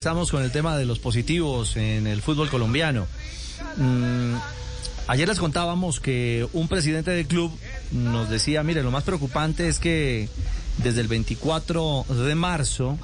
[0.00, 3.08] Estamos con el tema de los positivos en el fútbol colombiano.
[3.78, 4.36] Mm,
[5.08, 7.50] ayer les contábamos que un presidente del club
[7.90, 10.28] nos decía, mire, lo más preocupante es que
[10.84, 12.96] desde el 24 de marzo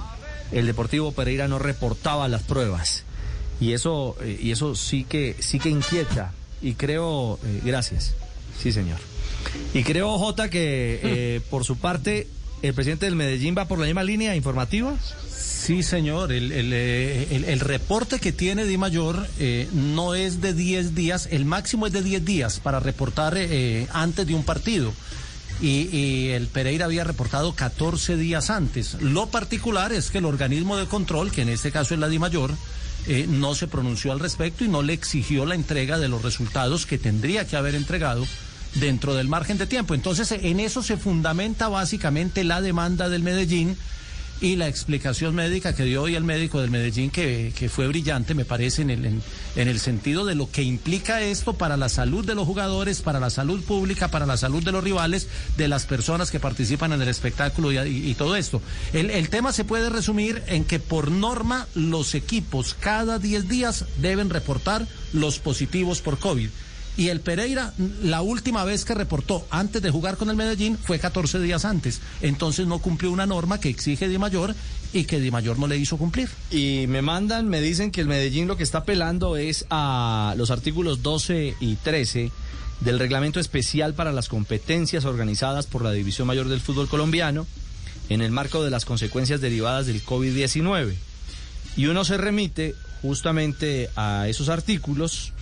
[0.52, 3.02] el Deportivo Pereira no reportaba las pruebas.
[3.60, 6.30] Y eso, eh, y eso sí que, sí que inquieta.
[6.62, 8.14] Y creo, eh, gracias.
[8.62, 9.00] Sí, señor.
[9.74, 12.28] Y creo, Jota, que eh, por su parte
[12.68, 14.94] el presidente del Medellín va por la misma línea informativa.
[15.30, 16.32] Sí, señor.
[16.32, 21.28] El, el, eh, el, reporte que tiene Di Mayor eh, no es de 10 días,
[21.30, 24.92] el máximo es de 10 días para reportar eh, antes de un partido.
[25.60, 28.94] Y, el Pereira había reportado 14 días antes.
[29.00, 32.18] Lo particular es que el organismo de control, que en este caso es la Di
[32.18, 32.50] Mayor,
[33.06, 36.86] eh, no se pronunció al respecto y no le exigió la entrega de los resultados
[36.86, 38.26] que tendría que haber entregado
[38.74, 39.94] dentro del margen de tiempo.
[39.94, 43.76] Entonces, en eso se fundamenta básicamente la demanda del Medellín
[44.40, 48.34] y la explicación médica que dio hoy el médico del Medellín, que, que fue brillante,
[48.34, 52.24] me parece, en el, en, el sentido de lo que implica esto para la salud
[52.24, 55.86] de los jugadores, para la salud pública, para la salud de los rivales, de las
[55.86, 58.60] personas que participan en el espectáculo y, y, y todo esto.
[58.92, 63.84] El, el, tema se puede resumir en que por norma los equipos cada 10 días
[63.98, 66.50] deben reportar los positivos por COVID.
[66.96, 71.00] Y el Pereira, la última vez que reportó antes de jugar con el Medellín fue
[71.00, 72.00] 14 días antes.
[72.20, 74.54] Entonces no cumplió una norma que exige Di Mayor
[74.92, 76.28] y que Di Mayor no le hizo cumplir.
[76.52, 80.52] Y me mandan, me dicen que el Medellín lo que está apelando es a los
[80.52, 82.30] artículos 12 y 13
[82.80, 87.46] del reglamento especial para las competencias organizadas por la División Mayor del Fútbol Colombiano
[88.08, 90.94] en el marco de las consecuencias derivadas del COVID-19.
[91.76, 95.32] Y uno se remite justamente a esos artículos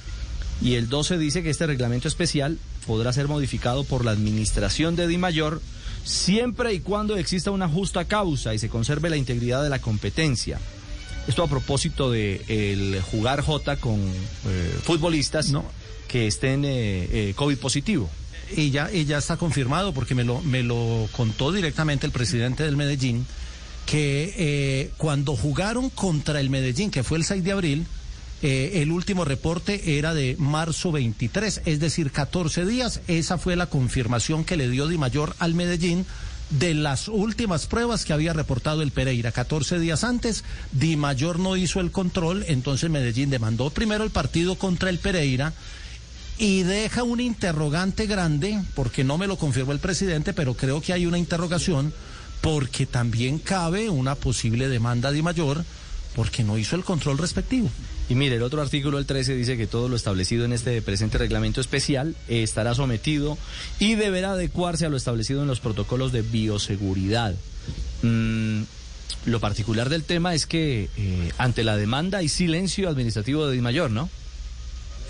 [0.63, 5.07] y el 12 dice que este reglamento especial podrá ser modificado por la administración de
[5.09, 5.61] Di Mayor
[6.05, 10.59] siempre y cuando exista una justa causa y se conserve la integridad de la competencia.
[11.27, 15.65] Esto a propósito de el jugar J con eh, futbolistas no.
[16.09, 18.11] que estén eh, eh, COVID positivo.
[18.57, 22.65] Y ya, y ya está confirmado porque me lo, me lo contó directamente el presidente
[22.65, 23.25] del Medellín
[23.87, 27.87] que cuando jugaron contra el Medellín, que fue el 6 de abril,
[28.43, 33.01] eh, el último reporte era de marzo 23, es decir, 14 días.
[33.07, 36.05] Esa fue la confirmación que le dio Di Mayor al Medellín
[36.51, 39.33] de las últimas pruebas que había reportado el Pereira.
[39.33, 44.57] 14 días antes, Di Mayor no hizo el control, entonces Medellín demandó primero el partido
[44.57, 45.53] contra el Pereira
[46.37, 50.93] y deja un interrogante grande, porque no me lo confirmó el presidente, pero creo que
[50.93, 51.95] hay una interrogación,
[52.41, 55.65] porque también cabe una posible demanda Di Mayor
[56.15, 57.71] porque no hizo el control respectivo.
[58.13, 61.17] Y mire, el otro artículo, el 13, dice que todo lo establecido en este presente
[61.17, 63.39] reglamento especial estará sometido
[63.79, 67.35] y deberá adecuarse a lo establecido en los protocolos de bioseguridad.
[68.03, 68.65] Mm,
[69.25, 73.63] lo particular del tema es que eh, ante la demanda hay silencio administrativo de Di
[73.63, 74.11] Mayor, ¿no?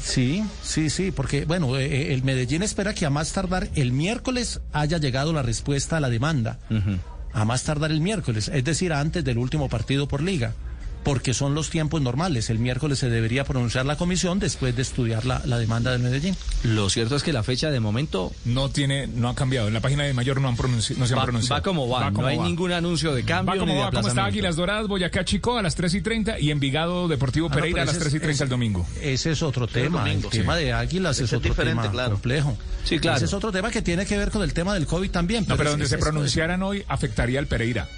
[0.00, 4.60] Sí, sí, sí, porque bueno, eh, el Medellín espera que a más tardar el miércoles
[4.72, 6.60] haya llegado la respuesta a la demanda.
[6.70, 6.98] Uh -huh.
[7.32, 10.54] A más tardar el miércoles, es decir, antes del último partido por liga
[11.02, 12.50] porque son los tiempos normales.
[12.50, 16.36] El miércoles se debería pronunciar la comisión después de estudiar la, la, demanda del Medellín.
[16.62, 19.68] Lo cierto es que la fecha de momento no tiene, no ha cambiado.
[19.68, 21.60] En la página de Mayor no han pronunci no se va, han pronunciado.
[21.60, 22.44] Va como va, va como no hay va.
[22.44, 23.54] ningún anuncio de cambio.
[23.54, 26.00] Va como ni de va, como está Águilas Doradas, Boyacá Chico a las 3 y
[26.02, 28.86] 30 y Envigado Deportivo Pereira ah, no, a las 3 y 30 ese, el domingo.
[29.00, 29.98] Ese es otro tema.
[29.98, 30.38] El, domingo, el sí.
[30.38, 32.12] tema de Águilas ese es otro tema claro.
[32.12, 32.56] complejo.
[32.84, 33.16] Sí, claro.
[33.16, 35.44] Ese es otro tema que tiene que ver con el tema del COVID también.
[35.44, 37.88] Pero, no, pero donde es, se pronunciaran hoy afectaría al Pereira.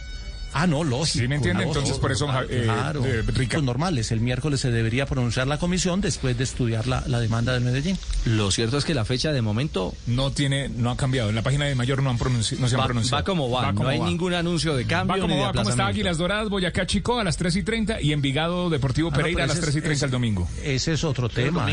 [0.55, 1.19] Ah, no, lógico.
[1.19, 1.65] ¿Sí me entiende?
[1.65, 3.05] Entonces, por eso, claro, eh, claro.
[3.05, 3.61] Eh, Rica...
[3.61, 4.13] normales.
[4.13, 7.99] El miércoles se debería pronunciar la comisión después de estudiar la, la, demanda del Medellín.
[8.25, 11.29] Lo cierto es que la fecha de momento no tiene, no ha cambiado.
[11.29, 13.21] En la página de Mayor no han pronunci no se va, han pronunciado.
[13.21, 13.63] Va como va.
[13.63, 14.07] va como no hay va.
[14.07, 15.17] ningún anuncio de cambio.
[15.17, 15.53] Va como ni de va.
[15.53, 19.43] Como está Águilas Doradas, Boyacá Chico a las 3 y 30 y Envigado Deportivo Pereira
[19.43, 20.49] ah, no, a las 3 y 30 es, el domingo.
[20.63, 21.67] Ese es otro tema.